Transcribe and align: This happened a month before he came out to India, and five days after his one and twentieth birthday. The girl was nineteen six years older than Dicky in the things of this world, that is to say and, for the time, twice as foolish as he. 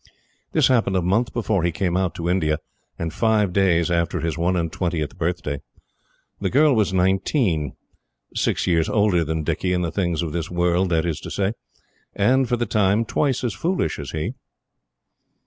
This 0.51 0.67
happened 0.67 0.95
a 0.95 1.01
month 1.03 1.31
before 1.31 1.61
he 1.63 1.71
came 1.71 1.95
out 1.95 2.15
to 2.15 2.27
India, 2.27 2.57
and 2.97 3.13
five 3.13 3.53
days 3.53 3.91
after 3.91 4.19
his 4.19 4.35
one 4.35 4.55
and 4.55 4.71
twentieth 4.71 5.15
birthday. 5.15 5.61
The 6.39 6.49
girl 6.49 6.73
was 6.75 6.91
nineteen 6.91 7.73
six 8.33 8.65
years 8.65 8.89
older 8.89 9.23
than 9.23 9.43
Dicky 9.43 9.73
in 9.73 9.83
the 9.83 9.91
things 9.91 10.23
of 10.23 10.31
this 10.31 10.49
world, 10.49 10.89
that 10.89 11.05
is 11.05 11.19
to 11.19 11.29
say 11.29 11.53
and, 12.15 12.49
for 12.49 12.57
the 12.57 12.65
time, 12.65 13.05
twice 13.05 13.43
as 13.43 13.53
foolish 13.53 13.99
as 13.99 14.09
he. 14.09 14.33